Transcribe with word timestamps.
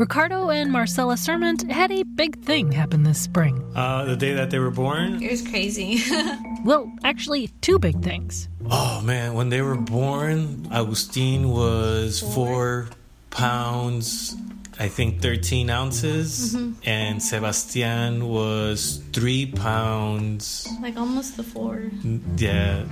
Ricardo 0.00 0.48
and 0.48 0.72
Marcela 0.72 1.18
Serment 1.18 1.70
had 1.70 1.92
a 1.92 2.04
big 2.04 2.42
thing 2.42 2.72
happen 2.72 3.02
this 3.02 3.20
spring. 3.20 3.62
Uh, 3.76 4.06
the 4.06 4.16
day 4.16 4.32
that 4.32 4.50
they 4.50 4.58
were 4.58 4.70
born? 4.70 5.22
It 5.22 5.30
was 5.30 5.46
crazy. 5.46 6.00
well, 6.64 6.90
actually, 7.04 7.48
two 7.60 7.78
big 7.78 8.02
things. 8.02 8.48
Oh 8.70 9.02
man, 9.02 9.34
when 9.34 9.50
they 9.50 9.60
were 9.60 9.76
born, 9.76 10.66
Agustin 10.72 11.50
was 11.50 12.18
four 12.18 12.88
pounds, 13.28 14.34
I 14.78 14.88
think 14.88 15.20
13 15.20 15.68
ounces, 15.68 16.56
mm-hmm. 16.56 16.80
and 16.88 17.22
Sebastian 17.22 18.26
was 18.26 19.02
three 19.12 19.52
pounds. 19.52 20.66
Like 20.80 20.96
almost 20.96 21.36
the 21.36 21.42
four. 21.42 21.90
Yeah. 22.38 22.86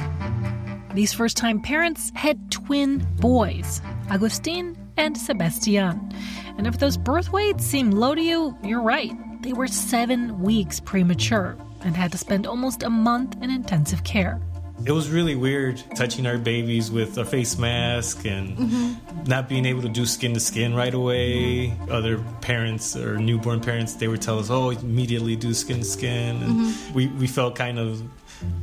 These 0.92 1.14
first 1.14 1.38
time 1.38 1.62
parents 1.62 2.12
had 2.14 2.50
twin 2.50 3.06
boys, 3.16 3.80
Agustin 4.10 4.76
and 4.98 5.16
Sebastian. 5.16 6.12
And 6.58 6.66
if 6.66 6.78
those 6.78 6.96
birth 6.96 7.32
weights 7.32 7.64
seem 7.64 7.92
low 7.92 8.16
to 8.16 8.20
you, 8.20 8.58
you're 8.64 8.82
right. 8.82 9.12
They 9.42 9.52
were 9.52 9.68
seven 9.68 10.42
weeks 10.42 10.80
premature 10.80 11.56
and 11.82 11.96
had 11.96 12.10
to 12.12 12.18
spend 12.18 12.48
almost 12.48 12.82
a 12.82 12.90
month 12.90 13.40
in 13.40 13.48
intensive 13.48 14.02
care. 14.02 14.40
It 14.84 14.90
was 14.90 15.08
really 15.08 15.36
weird 15.36 15.82
touching 15.94 16.26
our 16.26 16.36
babies 16.36 16.90
with 16.90 17.16
a 17.18 17.24
face 17.24 17.58
mask 17.58 18.26
and 18.26 18.56
mm-hmm. 18.56 19.24
not 19.24 19.48
being 19.48 19.66
able 19.66 19.82
to 19.82 19.88
do 19.88 20.04
skin 20.04 20.34
to 20.34 20.40
skin 20.40 20.74
right 20.74 20.92
away. 20.92 21.76
Other 21.88 22.18
parents 22.40 22.96
or 22.96 23.18
newborn 23.18 23.60
parents, 23.60 23.94
they 23.94 24.08
would 24.08 24.22
tell 24.22 24.40
us, 24.40 24.50
oh, 24.50 24.70
immediately 24.70 25.36
do 25.36 25.54
skin 25.54 25.78
to 25.78 25.84
skin. 25.84 26.42
And 26.42 26.60
mm-hmm. 26.60 26.94
we, 26.94 27.06
we 27.06 27.26
felt 27.28 27.54
kind 27.54 27.78
of, 27.78 28.00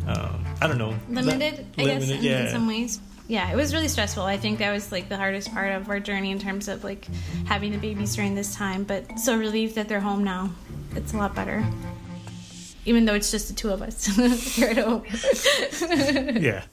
um, 0.07 0.45
I 0.61 0.67
don't 0.67 0.77
know, 0.77 0.95
limited, 1.09 1.65
I 1.77 1.83
limited, 1.83 2.17
in, 2.17 2.23
yeah. 2.23 2.45
in 2.45 2.49
some 2.49 2.67
ways 2.67 2.99
yeah, 3.27 3.51
it 3.51 3.55
was 3.55 3.73
really 3.73 3.87
stressful. 3.87 4.23
I 4.23 4.37
think 4.37 4.59
that 4.59 4.71
was 4.71 4.91
like 4.91 5.09
the 5.09 5.17
hardest 5.17 5.51
part 5.51 5.71
of 5.71 5.89
our 5.89 5.99
journey 5.99 6.31
in 6.31 6.39
terms 6.39 6.67
of 6.67 6.83
like 6.83 7.07
having 7.45 7.71
the 7.71 7.77
babies 7.77 8.15
during 8.15 8.35
this 8.35 8.55
time. 8.55 8.83
But 8.83 9.19
so 9.19 9.37
relieved 9.37 9.75
that 9.75 9.87
they're 9.87 9.99
home 9.99 10.23
now. 10.23 10.51
It's 10.95 11.13
a 11.13 11.17
lot 11.17 11.33
better. 11.33 11.65
Even 12.85 13.05
though 13.05 13.15
it's 13.15 13.31
just 13.31 13.47
the 13.47 13.55
two 13.55 13.71
of 13.71 13.81
us 13.81 14.05
here 14.55 14.69
at 14.69 14.77
home. 14.77 15.03
yeah. 16.41 16.63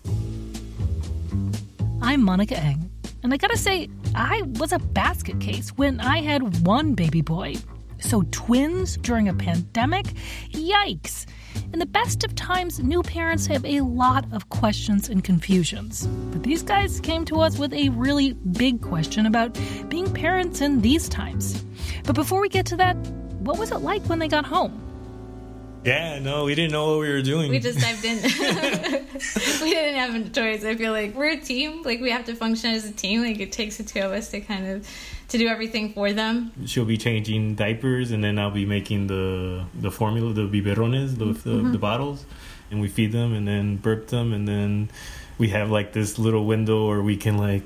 I'm 2.03 2.23
Monica 2.23 2.59
Eng. 2.59 2.91
And 3.23 3.33
I 3.33 3.37
gotta 3.39 3.57
say, 3.57 3.89
I 4.15 4.43
was 4.59 4.73
a 4.73 4.79
basket 4.79 5.41
case 5.41 5.71
when 5.71 6.01
I 6.01 6.21
had 6.21 6.67
one 6.67 6.95
baby 6.95 7.23
boy. 7.23 7.55
So 8.01 8.25
twins 8.31 8.97
during 8.98 9.29
a 9.29 9.35
pandemic? 9.35 10.07
Yikes! 10.51 11.27
In 11.72 11.78
the 11.78 11.86
best 11.86 12.25
of 12.25 12.34
times, 12.34 12.81
new 12.81 13.03
parents 13.03 13.47
have 13.47 13.64
a 13.64 13.81
lot 13.81 14.25
of 14.33 14.48
questions 14.48 15.08
and 15.08 15.25
confusions. 15.25 16.06
But 16.06 16.42
these 16.42 16.62
guys 16.62 17.00
came 17.00 17.25
to 17.27 17.41
us 17.41 17.58
with 17.58 17.72
a 17.72 17.89
really 17.91 18.33
big 18.33 18.83
question 18.83 19.27
about 19.27 19.58
being 19.89 20.12
parents 20.12 20.61
in 20.61 20.80
these 20.80 21.08
times. 21.08 21.64
But 22.05 22.14
before 22.14 22.41
we 22.41 22.48
get 22.48 22.67
to 22.67 22.77
that, 22.77 22.97
what 23.41 23.58
was 23.58 23.73
it 23.73 23.78
like 23.78 24.03
when 24.05 24.19
they 24.19 24.28
got 24.28 24.45
home? 24.45 24.78
Yeah, 25.84 26.20
no, 26.20 26.45
we 26.45 26.55
didn't 26.55 26.73
know 26.73 26.91
what 26.91 27.00
we 27.00 27.08
were 27.08 27.23
doing. 27.23 27.50
We 27.50 27.58
just 27.58 27.80
dived 27.80 28.05
in. 28.05 28.23
we 29.62 29.70
didn't 29.70 29.97
have 29.97 30.14
a 30.14 30.28
choice. 30.28 30.64
I 30.64 30.77
feel 30.77 30.92
like 30.92 31.14
we're 31.14 31.30
a 31.33 31.41
team. 31.41 31.83
Like 31.83 32.00
we 32.00 32.11
have 32.11 32.25
to 32.27 32.36
function 32.36 32.70
as 32.70 32.84
a 32.84 32.92
team. 32.92 33.23
Like 33.23 33.41
it 33.41 33.50
takes 33.50 33.78
the 33.78 33.84
two 33.84 34.00
of 34.00 34.12
us 34.12 34.30
to 34.30 34.41
kind 34.41 34.67
of 34.69 34.89
to 35.33 35.39
do 35.39 35.49
everything 35.49 35.93
for 35.95 36.13
them. 36.13 36.53
She'll 36.67 36.85
be 36.85 36.99
changing 36.99 37.55
diapers, 37.55 38.11
and 38.11 38.23
then 38.23 38.39
I'll 38.39 38.51
be 38.51 38.67
making 38.67 39.07
the 39.07 39.65
the 39.75 39.91
formula, 39.91 40.33
the 40.33 40.47
biberones, 40.47 41.17
the, 41.19 41.25
the, 41.25 41.33
mm-hmm. 41.33 41.73
the 41.73 41.79
bottles, 41.79 42.25
and 42.71 42.81
we 42.81 42.89
feed 42.89 43.13
them, 43.13 43.33
and 43.33 43.49
then 43.49 43.77
burp 43.77 44.09
them, 44.09 44.33
and 44.33 44.47
then 44.47 44.91
we 45.39 45.49
have 45.49 45.71
like 45.71 45.95
this 45.95 46.19
little 46.19 46.45
window 46.45 46.87
where 46.87 47.03
we 47.03 47.17
can 47.17 47.39
like 47.39 47.63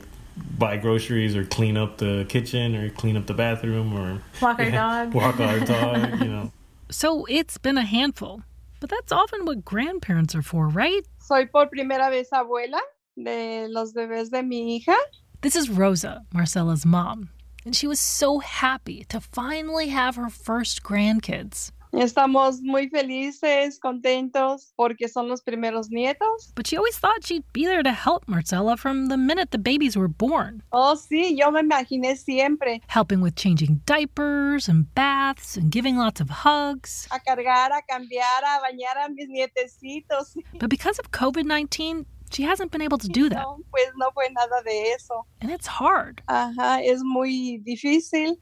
buy 0.59 0.77
groceries 0.77 1.35
or 1.35 1.45
clean 1.45 1.77
up 1.77 1.99
the 1.99 2.25
kitchen 2.29 2.77
or 2.77 2.89
clean 2.91 3.17
up 3.17 3.27
the 3.27 3.35
bathroom 3.35 3.93
or 3.93 4.23
walk 4.41 4.61
our 4.61 4.71
dog. 4.83 5.13
Walk 5.13 5.41
our 5.41 5.61
dog, 5.75 6.21
you 6.21 6.29
know. 6.29 6.53
So 6.89 7.27
it's 7.29 7.59
been 7.59 7.77
a 7.77 7.85
handful, 7.85 8.43
but 8.79 8.91
that's 8.91 9.11
often 9.11 9.45
what 9.45 9.65
grandparents 9.65 10.37
are 10.37 10.43
for, 10.43 10.69
right? 10.69 11.03
Soy 11.19 11.47
por 11.47 11.67
primera 11.67 12.11
vez 12.11 12.29
abuela 12.33 12.81
de 13.17 13.67
los 13.69 13.93
bebés 13.93 14.31
de 14.31 14.45
mi 14.45 14.79
hija. 14.79 14.97
This 15.41 15.57
is 15.57 15.69
Rosa, 15.69 16.23
Marcela's 16.33 16.87
mom 16.87 17.31
and 17.67 17.75
she 17.75 17.89
was 17.89 18.01
so 18.01 18.39
happy 18.39 19.05
to 19.09 19.21
finally 19.21 19.89
have 19.89 20.15
her 20.17 20.31
first 20.31 20.83
grandkids. 20.83 21.73
Estamos 21.93 22.61
muy 22.61 22.89
felices, 22.89 23.79
contentos, 23.79 24.73
porque 24.77 25.09
son 25.09 25.29
los 25.29 25.41
primeros 25.41 25.89
nietos. 25.89 26.53
But 26.55 26.67
she 26.67 26.77
always 26.77 26.99
thought 26.99 27.25
she'd 27.25 27.45
be 27.53 27.65
there 27.65 27.83
to 27.83 27.93
help 27.93 28.29
Marcela 28.29 28.77
from 28.77 29.07
the 29.07 29.17
minute 29.17 29.51
the 29.51 29.59
babies 29.59 29.97
were 29.97 30.09
born. 30.09 30.63
Oh, 30.73 30.95
sí, 30.95 31.37
yo 31.39 31.51
me 31.51 31.63
imaginé 31.63 32.17
siempre. 32.17 32.83
Helping 32.89 33.21
with 33.21 33.35
changing 33.35 33.81
diapers 33.87 34.69
and 34.69 34.93
baths 34.95 35.57
and 35.57 35.71
giving 35.71 35.97
lots 35.97 36.21
of 36.21 36.29
hugs. 36.29 37.09
A 37.11 37.19
cargar, 37.19 37.71
a 37.71 37.81
cambiar, 37.91 38.43
a 38.43 38.61
bañar 38.61 39.07
a 39.07 39.11
mis 39.11 39.29
nietecitos. 39.29 40.37
But 40.59 40.69
because 40.69 40.99
of 40.99 41.11
COVID 41.13 41.47
19, 41.47 42.05
she 42.37 42.43
hasn't 42.43 42.71
been 42.71 42.83
able 42.83 42.99
to 42.99 43.09
do 43.09 43.31
that. 43.31 43.39
No, 43.39 43.61
pues 43.71 43.91
no 43.97 44.11
fue 44.13 44.29
nada 44.31 44.63
de 44.63 44.93
eso. 44.93 45.25
And 45.41 45.51
it's 45.51 45.67
hard. 45.67 46.21
Ajá, 46.29 46.85
es 46.85 47.01
muy 47.03 47.63
difícil. 47.67 48.37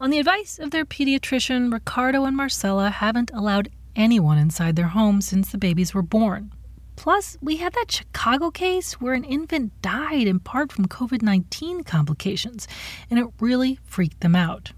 On 0.00 0.08
the 0.08 0.18
advice 0.18 0.58
of 0.58 0.70
their 0.70 0.86
pediatrician, 0.86 1.70
Ricardo 1.70 2.24
and 2.24 2.34
Marcela 2.36 2.88
haven't 2.88 3.30
allowed 3.34 3.68
anyone 3.94 4.38
inside 4.38 4.76
their 4.76 4.88
home 4.88 5.20
since 5.20 5.50
the 5.50 5.58
babies 5.58 5.92
were 5.92 6.02
born. 6.02 6.52
Plus, 6.96 7.36
we 7.42 7.56
had 7.56 7.74
that 7.74 7.92
Chicago 7.92 8.50
case 8.50 8.94
where 8.94 9.12
an 9.12 9.24
infant 9.24 9.72
died 9.82 10.26
in 10.26 10.40
part 10.40 10.72
from 10.72 10.88
COVID 10.88 11.20
19 11.20 11.84
complications, 11.84 12.66
and 13.10 13.18
it 13.18 13.26
really 13.40 13.78
freaked 13.84 14.20
them 14.20 14.34
out. 14.34 14.72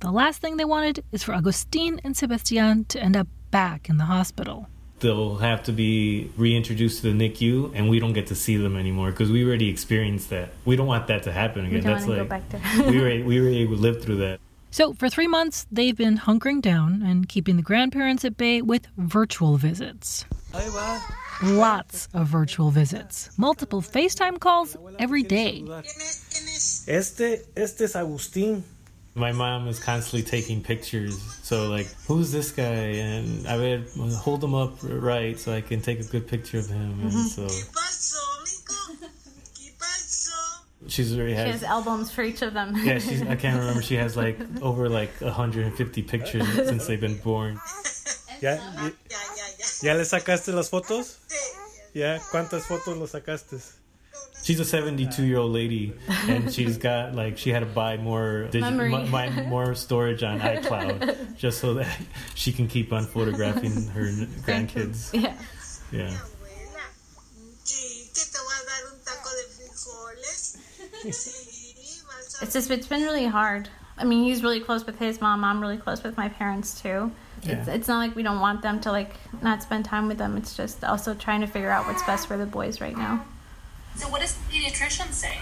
The 0.00 0.10
last 0.10 0.40
thing 0.40 0.56
they 0.56 0.64
wanted 0.64 1.04
is 1.12 1.22
for 1.22 1.32
Agustin 1.32 2.00
and 2.02 2.16
Sebastian 2.16 2.86
to 2.86 3.00
end 3.00 3.16
up 3.16 3.28
back 3.52 3.88
in 3.88 3.98
the 3.98 4.04
hospital 4.04 4.68
they'll 5.00 5.36
have 5.36 5.62
to 5.64 5.72
be 5.72 6.30
reintroduced 6.36 7.02
to 7.02 7.12
the 7.12 7.28
NICU, 7.28 7.72
and 7.74 7.88
we 7.88 7.98
don't 7.98 8.12
get 8.12 8.28
to 8.28 8.34
see 8.34 8.56
them 8.56 8.76
anymore 8.76 9.10
because 9.10 9.30
we 9.30 9.44
already 9.44 9.68
experienced 9.68 10.30
that. 10.30 10.50
We 10.64 10.76
don't 10.76 10.86
want 10.86 11.06
that 11.08 11.24
to 11.24 11.32
happen 11.32 11.66
again. 11.66 11.80
That's 11.80 12.06
like 12.06 12.30
we 12.86 13.00
were 13.00 13.24
we 13.24 13.40
were 13.40 13.48
able 13.48 13.76
to 13.76 13.82
live 13.82 14.02
through 14.02 14.16
that. 14.16 14.40
So 14.70 14.94
for 14.94 15.08
three 15.08 15.26
months, 15.26 15.66
they've 15.72 15.96
been 15.96 16.18
hunkering 16.18 16.62
down 16.62 17.02
and 17.02 17.28
keeping 17.28 17.56
the 17.56 17.62
grandparents 17.62 18.24
at 18.24 18.36
bay 18.36 18.62
with 18.62 18.86
virtual 18.96 19.56
visits. 19.56 20.24
Lots 21.42 22.08
of 22.14 22.26
virtual 22.28 22.70
visits, 22.70 23.30
multiple 23.36 23.82
FaceTime 23.82 24.38
calls 24.38 24.76
every 24.98 25.22
day. 25.22 25.64
Este, 26.86 27.46
este 27.56 27.80
es 27.82 27.94
Agustín. 27.94 28.62
My 29.14 29.32
mom 29.32 29.66
is 29.66 29.82
constantly 29.82 30.22
taking 30.22 30.62
pictures. 30.62 31.20
So 31.42 31.68
like, 31.68 31.88
who's 32.06 32.30
this 32.30 32.52
guy? 32.52 32.62
And 32.64 33.46
I 33.46 33.56
would 33.56 33.88
hold 34.14 34.42
him 34.42 34.54
up 34.54 34.78
right 34.82 35.38
so 35.38 35.52
I 35.52 35.60
can 35.60 35.80
take 35.80 36.00
a 36.00 36.04
good 36.04 36.28
picture 36.28 36.58
of 36.58 36.68
him. 36.68 37.10
Mm-hmm. 37.10 37.22
so 37.26 37.48
she's 40.88 41.16
already 41.16 41.34
has, 41.34 41.46
she 41.46 41.52
has 41.52 41.62
albums 41.62 42.10
for 42.10 42.22
each 42.22 42.42
of 42.42 42.54
them. 42.54 42.74
yeah, 42.84 42.98
she's, 42.98 43.22
I 43.22 43.36
can't 43.36 43.58
remember. 43.58 43.82
She 43.82 43.96
has 43.96 44.16
like 44.16 44.38
over 44.62 44.88
like 44.88 45.20
150 45.20 46.02
pictures 46.02 46.46
since 46.54 46.86
they've 46.86 47.00
been 47.00 47.18
born. 47.18 47.60
Yeah. 48.42 48.56
¿Ya, 48.56 48.88
ya, 48.88 49.66
ya 49.82 49.92
le 49.92 50.04
sacaste 50.06 50.54
las 50.54 50.70
fotos? 50.70 51.18
¿Ya? 51.92 52.18
¿Cuántas 52.30 52.62
fotos 52.62 52.96
lo 52.96 53.06
sacaste? 53.06 53.60
She's 54.42 54.58
a 54.58 54.64
72 54.64 55.24
year 55.24 55.38
old 55.38 55.52
lady, 55.52 55.92
and 56.28 56.52
she's 56.54 56.78
got 56.78 57.14
like 57.14 57.36
she 57.38 57.50
had 57.50 57.60
to 57.60 57.66
buy 57.66 57.96
more 57.98 58.48
digi- 58.50 58.62
m- 59.12 59.48
more 59.48 59.74
storage 59.74 60.22
on 60.22 60.40
iCloud 60.40 61.36
just 61.36 61.60
so 61.60 61.74
that 61.74 61.98
she 62.34 62.52
can 62.52 62.66
keep 62.66 62.92
on 62.92 63.04
photographing 63.04 63.86
her 63.88 64.04
grandkids. 64.46 65.12
Yeah. 65.12 65.34
Yeah. 65.92 66.16
it's 72.42 72.52
just 72.52 72.70
it's 72.70 72.86
been 72.86 73.02
really 73.02 73.26
hard. 73.26 73.68
I 73.96 74.04
mean, 74.04 74.24
he's 74.24 74.42
really 74.42 74.60
close 74.60 74.86
with 74.86 74.98
his 74.98 75.20
mom. 75.20 75.44
I'm 75.44 75.60
really 75.60 75.76
close 75.76 76.02
with 76.02 76.16
my 76.16 76.28
parents 76.28 76.80
too. 76.80 77.12
Yeah. 77.42 77.52
It's, 77.60 77.68
it's 77.68 77.88
not 77.88 77.98
like 77.98 78.16
we 78.16 78.22
don't 78.22 78.40
want 78.40 78.62
them 78.62 78.80
to 78.80 78.90
like 78.92 79.14
not 79.42 79.62
spend 79.62 79.84
time 79.84 80.08
with 80.08 80.18
them. 80.18 80.36
It's 80.36 80.56
just 80.56 80.84
also 80.84 81.14
trying 81.14 81.40
to 81.42 81.46
figure 81.46 81.70
out 81.70 81.86
what's 81.86 82.02
best 82.04 82.26
for 82.26 82.36
the 82.36 82.46
boys 82.46 82.80
right 82.80 82.96
now. 82.96 83.24
So 83.96 84.08
what 84.08 84.20
does 84.20 84.34
the 84.34 84.52
pediatrician 84.52 85.12
say? 85.12 85.38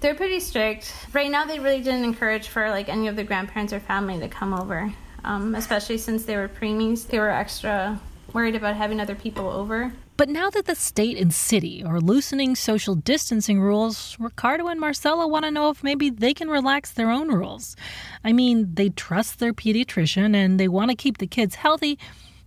They're 0.00 0.14
pretty 0.14 0.40
strict. 0.40 0.92
Right 1.12 1.30
now, 1.30 1.44
they 1.44 1.58
really 1.58 1.80
didn't 1.80 2.04
encourage 2.04 2.48
for 2.48 2.68
like 2.70 2.88
any 2.88 3.08
of 3.08 3.16
the 3.16 3.24
grandparents 3.24 3.72
or 3.72 3.80
family 3.80 4.18
to 4.20 4.28
come 4.28 4.52
over, 4.52 4.92
um, 5.24 5.54
especially 5.54 5.98
since 5.98 6.24
they 6.24 6.36
were 6.36 6.48
preemies. 6.48 7.06
They 7.06 7.18
were 7.18 7.30
extra 7.30 8.00
worried 8.32 8.54
about 8.54 8.76
having 8.76 9.00
other 9.00 9.14
people 9.14 9.48
over. 9.48 9.92
But 10.18 10.28
now 10.28 10.50
that 10.50 10.66
the 10.66 10.74
state 10.74 11.18
and 11.18 11.32
city 11.32 11.82
are 11.84 12.00
loosening 12.00 12.54
social 12.54 12.94
distancing 12.94 13.60
rules, 13.60 14.16
Ricardo 14.18 14.66
and 14.68 14.80
Marcela 14.80 15.26
want 15.26 15.44
to 15.44 15.50
know 15.50 15.70
if 15.70 15.82
maybe 15.82 16.10
they 16.10 16.34
can 16.34 16.48
relax 16.48 16.90
their 16.90 17.10
own 17.10 17.28
rules. 17.28 17.76
I 18.24 18.32
mean, 18.32 18.74
they 18.74 18.90
trust 18.90 19.38
their 19.38 19.52
pediatrician 19.52 20.34
and 20.34 20.60
they 20.60 20.68
want 20.68 20.90
to 20.90 20.96
keep 20.96 21.18
the 21.18 21.26
kids 21.26 21.56
healthy, 21.56 21.98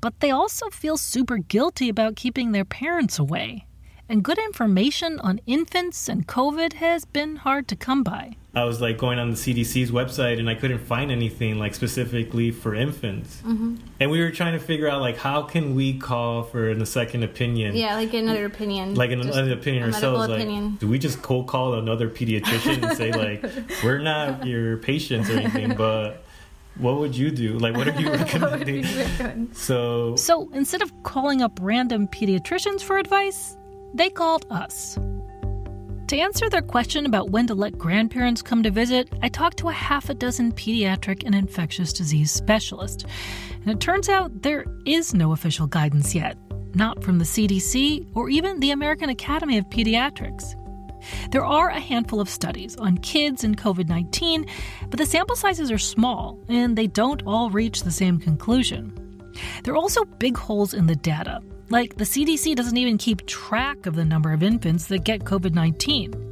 but 0.01 0.19
they 0.19 0.31
also 0.31 0.69
feel 0.69 0.97
super 0.97 1.37
guilty 1.37 1.89
about 1.89 2.15
keeping 2.15 2.51
their 2.51 2.65
parents 2.65 3.19
away 3.19 3.65
and 4.09 4.23
good 4.23 4.39
information 4.39 5.19
on 5.19 5.39
infants 5.45 6.09
and 6.09 6.27
COVID 6.27 6.73
has 6.73 7.05
been 7.05 7.37
hard 7.37 7.67
to 7.67 7.75
come 7.75 8.03
by. 8.03 8.35
I 8.55 8.63
was 8.63 8.81
like 8.81 8.97
going 8.97 9.19
on 9.19 9.29
the 9.29 9.35
CDC's 9.35 9.91
website 9.91 10.39
and 10.39 10.49
I 10.49 10.55
couldn't 10.55 10.79
find 10.79 11.11
anything 11.11 11.59
like 11.59 11.75
specifically 11.75 12.49
for 12.49 12.73
infants. 12.73 13.37
Mm-hmm. 13.45 13.75
And 13.99 14.09
we 14.09 14.21
were 14.21 14.31
trying 14.31 14.53
to 14.53 14.59
figure 14.59 14.89
out 14.89 15.01
like 15.01 15.17
how 15.17 15.43
can 15.43 15.75
we 15.75 15.99
call 15.99 16.41
for 16.41 16.71
a 16.71 16.85
second 16.85 17.23
opinion? 17.23 17.75
Yeah, 17.75 17.95
like 17.95 18.13
another 18.13 18.45
opinion. 18.45 18.95
Like 18.95 19.11
another 19.11 19.53
opinion 19.53 19.83
ourselves. 19.83 20.27
Opinion. 20.33 20.71
Like, 20.71 20.79
do 20.79 20.87
we 20.87 20.97
just 20.97 21.21
cold 21.21 21.47
call 21.47 21.75
another 21.75 22.09
pediatrician 22.09 22.83
and 22.83 22.97
say 22.97 23.11
like 23.11 23.45
we're 23.83 23.99
not 23.99 24.47
your 24.47 24.77
patients 24.77 25.29
or 25.29 25.33
anything, 25.33 25.75
but 25.75 26.25
what 26.79 26.97
would 26.97 27.15
you 27.15 27.29
do? 27.29 27.59
Like, 27.59 27.75
what 27.75 27.87
are 27.87 28.01
you 28.01 28.11
recommending? 28.11 29.53
so, 29.53 30.15
so 30.15 30.49
instead 30.53 30.81
of 30.81 30.91
calling 31.03 31.41
up 31.41 31.59
random 31.61 32.07
pediatricians 32.07 32.81
for 32.81 32.97
advice, 32.97 33.57
they 33.93 34.09
called 34.09 34.45
us. 34.49 34.97
To 36.09 36.17
answer 36.17 36.49
their 36.49 36.63
question 36.63 37.05
about 37.05 37.29
when 37.29 37.45
to 37.47 37.53
let 37.53 37.77
grandparents 37.77 38.41
come 38.41 38.63
to 38.63 38.71
visit, 38.71 39.09
I 39.21 39.29
talked 39.29 39.57
to 39.57 39.69
a 39.69 39.73
half 39.73 40.09
a 40.09 40.15
dozen 40.15 40.51
pediatric 40.51 41.23
and 41.23 41.35
infectious 41.35 41.93
disease 41.93 42.31
specialists. 42.31 43.05
And 43.61 43.69
it 43.69 43.79
turns 43.79 44.09
out 44.09 44.41
there 44.41 44.65
is 44.87 45.13
no 45.13 45.33
official 45.33 45.67
guidance 45.67 46.15
yet, 46.15 46.35
not 46.73 47.03
from 47.03 47.19
the 47.19 47.25
CDC 47.25 48.07
or 48.15 48.29
even 48.31 48.59
the 48.59 48.71
American 48.71 49.09
Academy 49.09 49.59
of 49.59 49.69
Pediatrics. 49.69 50.55
There 51.31 51.45
are 51.45 51.69
a 51.69 51.79
handful 51.79 52.19
of 52.19 52.27
studies 52.27 52.75
on 52.77 52.97
kids 52.97 53.43
and 53.43 53.55
COVID 53.55 53.87
19, 53.87 54.47
but 54.89 54.97
the 54.97 55.05
sample 55.05 55.35
sizes 55.35 55.71
are 55.71 55.77
small 55.77 56.39
and 56.49 56.75
they 56.75 56.87
don't 56.87 57.21
all 57.27 57.51
reach 57.51 57.83
the 57.83 57.91
same 57.91 58.17
conclusion. 58.17 58.93
There 59.63 59.75
are 59.75 59.77
also 59.77 60.05
big 60.05 60.37
holes 60.37 60.73
in 60.73 60.87
the 60.87 60.95
data, 60.95 61.41
like, 61.69 61.97
the 61.97 62.03
CDC 62.03 62.55
doesn't 62.55 62.77
even 62.77 62.97
keep 62.97 63.25
track 63.25 63.85
of 63.85 63.95
the 63.95 64.05
number 64.05 64.33
of 64.33 64.43
infants 64.43 64.87
that 64.87 65.03
get 65.03 65.21
COVID 65.21 65.53
19. 65.53 66.29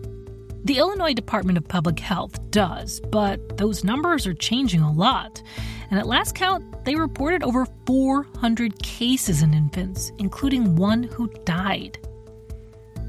The 0.64 0.80
Illinois 0.80 1.14
Department 1.14 1.58
of 1.58 1.68
Public 1.68 2.00
Health 2.00 2.52
does, 2.52 3.00
but 3.00 3.58
those 3.58 3.84
numbers 3.84 4.28
are 4.28 4.34
changing 4.34 4.82
a 4.82 4.92
lot. 4.92 5.42
And 5.90 6.00
at 6.00 6.08
last 6.08 6.36
count, 6.36 6.84
they 6.84 6.96
reported 6.96 7.42
over 7.44 7.66
400 7.86 8.82
cases 8.84 9.42
in 9.42 9.54
infants, 9.54 10.12
including 10.18 10.76
one 10.76 11.04
who 11.04 11.28
died. 11.46 11.98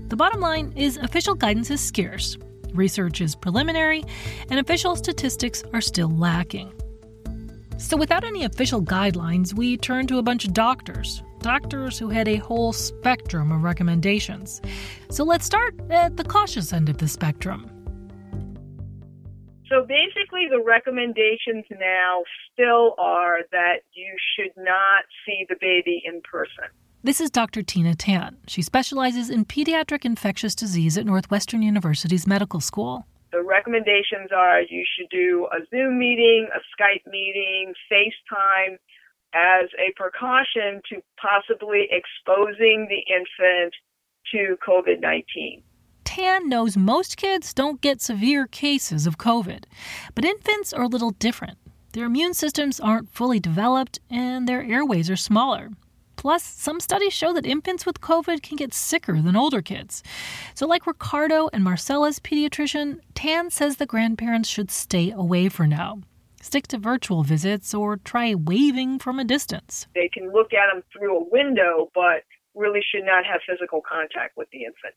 The 0.08 0.16
bottom 0.16 0.40
line 0.40 0.72
is 0.76 0.98
official 0.98 1.34
guidance 1.34 1.70
is 1.70 1.80
scarce, 1.80 2.38
research 2.74 3.20
is 3.20 3.34
preliminary, 3.34 4.04
and 4.50 4.60
official 4.60 4.94
statistics 4.94 5.64
are 5.72 5.80
still 5.80 6.10
lacking. 6.10 6.72
So, 7.78 7.96
without 7.96 8.24
any 8.24 8.44
official 8.44 8.82
guidelines, 8.82 9.52
we 9.52 9.76
turn 9.76 10.06
to 10.06 10.18
a 10.18 10.22
bunch 10.22 10.44
of 10.44 10.52
doctors, 10.52 11.22
doctors 11.40 11.98
who 11.98 12.08
had 12.08 12.28
a 12.28 12.36
whole 12.36 12.72
spectrum 12.72 13.52
of 13.52 13.62
recommendations. 13.62 14.60
So 15.10 15.24
let's 15.24 15.44
start 15.44 15.74
at 15.90 16.16
the 16.16 16.24
cautious 16.24 16.72
end 16.72 16.88
of 16.88 16.98
the 16.98 17.08
spectrum. 17.08 17.70
So 19.68 19.82
basically, 19.82 20.48
the 20.50 20.62
recommendations 20.64 21.64
now 21.70 22.22
still 22.52 22.94
are 22.98 23.40
that 23.52 23.80
you 23.92 24.16
should 24.34 24.52
not 24.56 25.04
see 25.26 25.44
the 25.48 25.56
baby 25.60 26.02
in 26.04 26.22
person. 26.22 26.64
This 27.02 27.20
is 27.20 27.30
Dr. 27.30 27.62
Tina 27.62 27.94
Tan. 27.94 28.38
She 28.46 28.62
specializes 28.62 29.30
in 29.30 29.44
pediatric 29.44 30.04
infectious 30.04 30.54
disease 30.54 30.98
at 30.98 31.06
Northwestern 31.06 31.62
University's 31.62 32.26
Medical 32.26 32.60
School. 32.60 33.06
The 33.30 33.42
recommendations 33.42 34.30
are 34.34 34.62
you 34.62 34.84
should 34.96 35.10
do 35.10 35.46
a 35.52 35.58
Zoom 35.70 35.98
meeting, 35.98 36.48
a 36.54 36.60
Skype 36.74 37.06
meeting, 37.06 37.74
FaceTime, 37.92 38.78
as 39.34 39.68
a 39.78 39.92
precaution 39.96 40.80
to 40.90 41.02
possibly 41.20 41.88
exposing 41.90 42.88
the 42.88 43.02
infant 43.12 43.74
to 44.32 44.56
COVID 44.66 45.00
19. 45.00 45.62
Tan 46.04 46.48
knows 46.48 46.76
most 46.76 47.16
kids 47.16 47.52
don't 47.52 47.80
get 47.80 48.00
severe 48.00 48.46
cases 48.46 49.06
of 49.06 49.18
COVID, 49.18 49.64
but 50.14 50.24
infants 50.24 50.72
are 50.72 50.84
a 50.84 50.88
little 50.88 51.10
different. 51.10 51.58
Their 51.92 52.06
immune 52.06 52.34
systems 52.34 52.80
aren't 52.80 53.10
fully 53.10 53.40
developed 53.40 53.98
and 54.10 54.48
their 54.48 54.62
airways 54.62 55.10
are 55.10 55.16
smaller. 55.16 55.70
Plus, 56.16 56.42
some 56.42 56.80
studies 56.80 57.12
show 57.12 57.32
that 57.32 57.46
infants 57.46 57.86
with 57.86 58.00
COVID 58.00 58.42
can 58.42 58.56
get 58.56 58.74
sicker 58.74 59.22
than 59.22 59.36
older 59.36 59.62
kids. 59.62 60.02
So, 60.54 60.66
like 60.66 60.86
Ricardo 60.86 61.48
and 61.52 61.62
Marcela's 61.62 62.18
pediatrician, 62.18 62.98
Tan 63.14 63.50
says 63.50 63.76
the 63.76 63.86
grandparents 63.86 64.48
should 64.48 64.70
stay 64.70 65.12
away 65.12 65.48
for 65.48 65.66
now 65.66 66.00
stick 66.40 66.66
to 66.68 66.78
virtual 66.78 67.22
visits, 67.22 67.74
or 67.74 67.96
try 67.96 68.34
waving 68.34 68.98
from 68.98 69.18
a 69.18 69.24
distance. 69.24 69.86
They 69.94 70.08
can 70.08 70.32
look 70.32 70.52
at 70.52 70.72
them 70.72 70.82
through 70.92 71.16
a 71.16 71.24
window, 71.30 71.90
but 71.94 72.24
really 72.54 72.80
should 72.80 73.04
not 73.04 73.24
have 73.24 73.40
physical 73.48 73.80
contact 73.80 74.36
with 74.36 74.48
the 74.50 74.64
infant. 74.64 74.94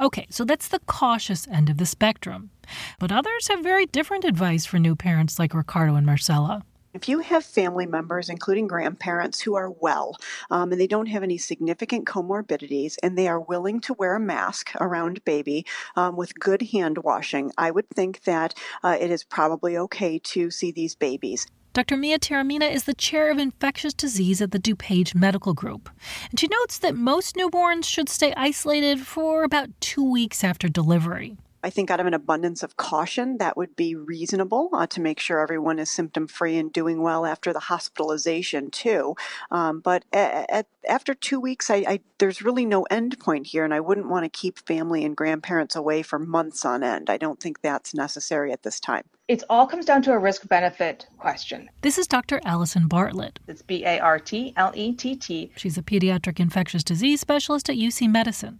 Okay, 0.00 0.26
so 0.30 0.44
that's 0.44 0.68
the 0.68 0.78
cautious 0.80 1.46
end 1.48 1.68
of 1.68 1.76
the 1.76 1.84
spectrum. 1.84 2.50
But 2.98 3.12
others 3.12 3.48
have 3.48 3.62
very 3.62 3.84
different 3.84 4.24
advice 4.24 4.64
for 4.64 4.78
new 4.78 4.96
parents 4.96 5.38
like 5.38 5.52
Ricardo 5.52 5.94
and 5.94 6.06
Marcela. 6.06 6.64
If 6.92 7.08
you 7.08 7.20
have 7.20 7.44
family 7.44 7.86
members, 7.86 8.28
including 8.28 8.66
grandparents, 8.66 9.40
who 9.40 9.54
are 9.54 9.70
well 9.70 10.16
um, 10.50 10.72
and 10.72 10.80
they 10.80 10.88
don't 10.88 11.06
have 11.06 11.22
any 11.22 11.38
significant 11.38 12.04
comorbidities 12.04 12.96
and 13.00 13.16
they 13.16 13.28
are 13.28 13.38
willing 13.38 13.80
to 13.82 13.94
wear 13.94 14.16
a 14.16 14.20
mask 14.20 14.72
around 14.80 15.24
baby 15.24 15.64
um, 15.94 16.16
with 16.16 16.38
good 16.38 16.62
hand 16.62 16.98
washing, 16.98 17.52
I 17.56 17.70
would 17.70 17.88
think 17.90 18.24
that 18.24 18.54
uh, 18.82 18.96
it 19.00 19.12
is 19.12 19.22
probably 19.22 19.76
okay 19.76 20.18
to 20.18 20.50
see 20.50 20.72
these 20.72 20.96
babies. 20.96 21.46
Dr. 21.72 21.96
Mia 21.96 22.18
Taormina 22.18 22.68
is 22.68 22.82
the 22.82 22.94
chair 22.94 23.30
of 23.30 23.38
infectious 23.38 23.94
disease 23.94 24.42
at 24.42 24.50
the 24.50 24.58
DuPage 24.58 25.14
Medical 25.14 25.54
Group. 25.54 25.88
And 26.30 26.40
she 26.40 26.48
notes 26.48 26.78
that 26.78 26.96
most 26.96 27.36
newborns 27.36 27.84
should 27.84 28.08
stay 28.08 28.34
isolated 28.36 29.06
for 29.06 29.44
about 29.44 29.68
two 29.80 30.02
weeks 30.02 30.42
after 30.42 30.68
delivery. 30.68 31.36
I 31.62 31.70
think 31.70 31.90
out 31.90 32.00
of 32.00 32.06
an 32.06 32.14
abundance 32.14 32.62
of 32.62 32.76
caution, 32.76 33.38
that 33.38 33.56
would 33.56 33.76
be 33.76 33.94
reasonable 33.94 34.70
uh, 34.72 34.86
to 34.88 35.00
make 35.00 35.20
sure 35.20 35.40
everyone 35.40 35.78
is 35.78 35.90
symptom 35.90 36.26
free 36.26 36.56
and 36.56 36.72
doing 36.72 37.02
well 37.02 37.26
after 37.26 37.52
the 37.52 37.60
hospitalization 37.60 38.70
too. 38.70 39.14
Um, 39.50 39.80
but 39.80 40.04
at, 40.12 40.50
at, 40.50 40.66
after 40.88 41.14
two 41.14 41.38
weeks, 41.38 41.70
I, 41.70 41.76
I, 41.86 42.00
there's 42.18 42.42
really 42.42 42.64
no 42.64 42.84
end 42.84 43.18
point 43.18 43.46
here, 43.46 43.64
and 43.64 43.74
I 43.74 43.80
wouldn't 43.80 44.08
want 44.08 44.24
to 44.24 44.30
keep 44.30 44.58
family 44.66 45.04
and 45.04 45.16
grandparents 45.16 45.76
away 45.76 46.02
for 46.02 46.18
months 46.18 46.64
on 46.64 46.82
end. 46.82 47.10
I 47.10 47.16
don't 47.16 47.40
think 47.40 47.60
that's 47.60 47.94
necessary 47.94 48.52
at 48.52 48.62
this 48.62 48.80
time. 48.80 49.04
It 49.28 49.44
all 49.48 49.66
comes 49.66 49.84
down 49.84 50.02
to 50.02 50.12
a 50.12 50.18
risk 50.18 50.48
benefit 50.48 51.06
question. 51.18 51.70
This 51.82 51.98
is 51.98 52.08
Dr. 52.08 52.40
Allison 52.44 52.88
Bartlett. 52.88 53.38
It's 53.46 53.62
B 53.62 53.84
A 53.84 54.00
R 54.00 54.18
T 54.18 54.52
L 54.56 54.72
E 54.74 54.92
T 54.92 55.14
T. 55.14 55.52
She's 55.56 55.78
a 55.78 55.82
pediatric 55.82 56.40
infectious 56.40 56.82
disease 56.82 57.20
specialist 57.20 57.70
at 57.70 57.76
UC 57.76 58.10
Medicine. 58.10 58.58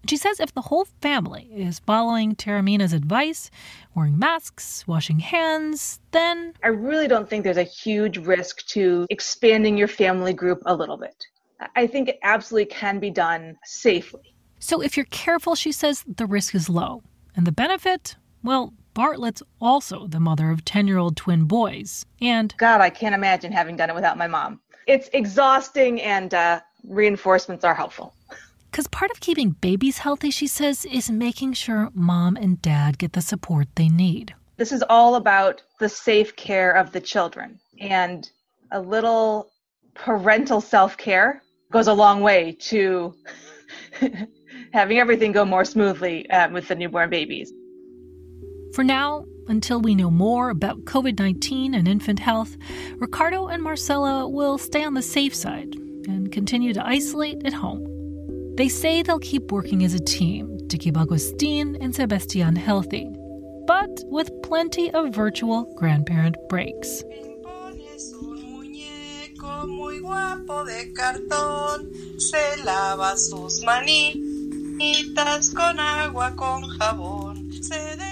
And 0.00 0.10
she 0.10 0.16
says 0.16 0.40
if 0.40 0.54
the 0.54 0.62
whole 0.62 0.86
family 1.00 1.50
is 1.54 1.78
following 1.80 2.34
Taormina's 2.34 2.92
advice, 2.92 3.50
wearing 3.94 4.18
masks, 4.18 4.86
washing 4.86 5.18
hands, 5.18 6.00
then. 6.12 6.54
I 6.62 6.68
really 6.68 7.08
don't 7.08 7.28
think 7.28 7.44
there's 7.44 7.56
a 7.56 7.62
huge 7.62 8.18
risk 8.18 8.66
to 8.68 9.06
expanding 9.10 9.76
your 9.76 9.88
family 9.88 10.32
group 10.32 10.62
a 10.66 10.74
little 10.74 10.96
bit. 10.96 11.26
I 11.74 11.86
think 11.86 12.08
it 12.08 12.18
absolutely 12.22 12.66
can 12.66 12.98
be 12.98 13.10
done 13.10 13.56
safely. 13.64 14.34
So 14.58 14.82
if 14.82 14.96
you're 14.96 15.06
careful, 15.06 15.54
she 15.54 15.72
says 15.72 16.04
the 16.06 16.26
risk 16.26 16.54
is 16.54 16.68
low. 16.68 17.02
And 17.34 17.46
the 17.46 17.52
benefit? 17.52 18.16
Well, 18.42 18.72
Bartlett's 18.94 19.42
also 19.60 20.06
the 20.06 20.20
mother 20.20 20.50
of 20.50 20.64
10 20.64 20.86
year 20.86 20.98
old 20.98 21.16
twin 21.16 21.44
boys. 21.44 22.06
And. 22.20 22.54
God, 22.56 22.80
I 22.80 22.90
can't 22.90 23.14
imagine 23.14 23.52
having 23.52 23.76
done 23.76 23.90
it 23.90 23.94
without 23.94 24.16
my 24.16 24.26
mom. 24.26 24.60
It's 24.86 25.10
exhausting, 25.12 26.00
and 26.00 26.32
uh, 26.32 26.60
reinforcements 26.88 27.64
are 27.64 27.74
helpful. 27.74 28.14
Because 28.76 28.88
part 28.88 29.10
of 29.10 29.20
keeping 29.20 29.52
babies 29.52 29.96
healthy, 29.96 30.30
she 30.30 30.46
says, 30.46 30.84
is 30.84 31.10
making 31.10 31.54
sure 31.54 31.88
mom 31.94 32.36
and 32.36 32.60
dad 32.60 32.98
get 32.98 33.14
the 33.14 33.22
support 33.22 33.68
they 33.74 33.88
need. 33.88 34.34
This 34.58 34.70
is 34.70 34.84
all 34.90 35.14
about 35.14 35.62
the 35.80 35.88
safe 35.88 36.36
care 36.36 36.72
of 36.72 36.92
the 36.92 37.00
children. 37.00 37.58
And 37.80 38.30
a 38.72 38.78
little 38.78 39.48
parental 39.94 40.60
self 40.60 40.98
care 40.98 41.42
goes 41.72 41.86
a 41.86 41.94
long 41.94 42.20
way 42.20 42.54
to 42.68 43.14
having 44.74 44.98
everything 44.98 45.32
go 45.32 45.46
more 45.46 45.64
smoothly 45.64 46.28
uh, 46.28 46.50
with 46.50 46.68
the 46.68 46.74
newborn 46.74 47.08
babies. 47.08 47.50
For 48.74 48.84
now, 48.84 49.24
until 49.48 49.80
we 49.80 49.94
know 49.94 50.10
more 50.10 50.50
about 50.50 50.84
COVID 50.84 51.18
19 51.18 51.72
and 51.72 51.88
infant 51.88 52.18
health, 52.18 52.58
Ricardo 52.96 53.46
and 53.46 53.62
Marcela 53.62 54.28
will 54.28 54.58
stay 54.58 54.84
on 54.84 54.92
the 54.92 55.00
safe 55.00 55.34
side 55.34 55.74
and 55.76 56.30
continue 56.30 56.74
to 56.74 56.86
isolate 56.86 57.42
at 57.46 57.54
home. 57.54 57.95
They 58.56 58.70
say 58.70 59.02
they'll 59.02 59.18
keep 59.18 59.52
working 59.52 59.84
as 59.84 59.92
a 59.92 60.00
team 60.00 60.66
to 60.68 60.78
keep 60.78 60.96
Agustin 60.96 61.76
and 61.78 61.94
Sebastian 61.94 62.56
healthy, 62.56 63.06
but 63.66 63.90
with 64.04 64.30
plenty 64.42 64.90
of 64.92 65.14
virtual 65.14 65.70
grandparent 65.76 66.36
breaks. 66.48 67.02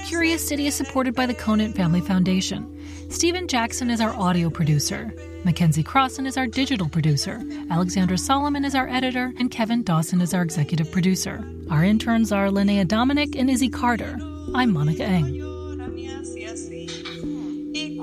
Curious 0.07 0.47
City 0.47 0.67
is 0.67 0.75
supported 0.75 1.15
by 1.15 1.25
the 1.25 1.35
Conant 1.35 1.75
Family 1.75 2.01
Foundation. 2.03 2.74
Stephen 3.09 3.47
Jackson 3.47 3.91
is 3.91 4.01
our 4.01 4.15
audio 4.15 4.51
producer. 4.51 5.13
Mackenzie 5.45 5.83
Crossan 5.83 6.27
is 6.27 6.37
our 6.37 6.47
digital 6.47 6.89
producer. 6.89 7.43
Alexandra 7.71 8.19
Solomon 8.19 8.65
is 8.65 8.75
our 8.75 8.89
editor. 8.89 9.33
And 9.39 9.51
Kevin 9.51 9.83
Dawson 9.83 10.21
is 10.21 10.35
our 10.35 10.43
executive 10.43 10.91
producer. 10.91 11.45
Our 11.71 11.85
interns 11.85 12.33
are 12.33 12.49
Linnea 12.49 12.87
Dominic 12.87 13.37
and 13.37 13.51
Izzy 13.51 13.69
Carter. 13.69 14.19
I'm 14.55 14.73
Monica 14.73 15.05
Eng. 15.05 15.45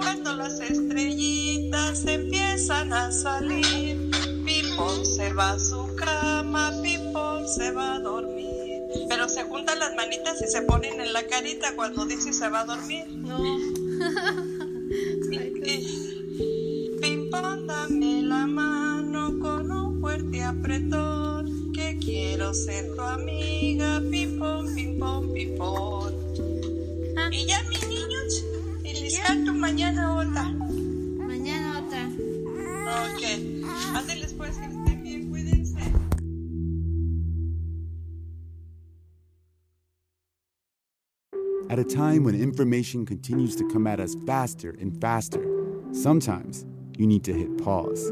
cuando 0.02 0.34
las 0.34 0.60
estrellitas 0.60 2.06
empiezan 2.06 2.94
a 2.94 3.12
salir. 3.12 4.12
Pipón 4.46 5.06
se 5.06 5.32
va 5.34 5.52
a 5.52 5.60
su 5.60 5.96
cama, 5.96 6.72
Pipón 6.82 7.48
se 7.48 7.72
va 7.72 7.96
a 7.96 8.00
dormir. 8.00 8.82
Pero 9.10 9.30
se 9.30 9.44
juntan 9.44 9.80
las 9.80 9.96
manitas 9.96 10.42
y 10.42 10.48
se 10.48 10.62
ponen 10.64 11.00
en 11.00 11.14
la 11.14 11.24
carita 11.24 11.76
cuando 11.76 12.06
dice 12.06 12.34
se 12.34 12.50
va 12.50 12.62
a 12.62 12.66
dormir. 12.66 13.06
No. 13.10 13.38
apretón. 20.52 21.72
Que 21.74 21.98
quiero 21.98 22.54
ser 22.54 22.94
tu 22.96 23.02
amiga, 23.02 24.02
Pipón, 24.12 24.74
Pipón, 24.76 25.34
Pipón. 25.34 26.16
Ah. 27.18 27.30
Y 27.32 27.46
ya, 27.46 27.64
mis 27.70 27.88
niños, 27.88 28.46
y 28.84 28.94
les 28.94 29.20
canto 29.20 29.54
mañana 29.54 30.16
otra. 30.16 30.50
Mañana 30.50 31.80
otra. 31.80 32.08
Ok. 32.08 33.24
Ándeles 33.96 34.34
pues, 34.34 34.58
que 34.58 34.66
estén 34.66 35.04
bien, 35.04 35.30
cuídense. 35.30 35.80
At 41.70 41.80
a 41.80 41.86
time 41.86 42.26
when 42.26 42.36
information 42.36 43.06
continues 43.06 43.56
to 43.56 43.64
come 43.70 43.88
at 43.88 44.02
us 44.02 44.16
faster 44.28 44.76
and 44.82 45.00
faster, 45.00 45.42
sometimes 45.94 46.66
you 46.98 47.08
need 47.08 47.24
to 47.24 47.34
hit 47.34 47.58
pause 47.64 48.12